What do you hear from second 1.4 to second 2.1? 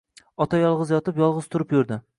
turib yurdi